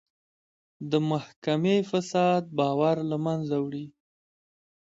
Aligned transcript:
د 0.89 0.91
محکمې 1.09 1.77
فساد 1.89 2.43
باور 2.59 2.95
له 3.11 3.17
منځه 3.25 3.55
وړي. 3.65 3.85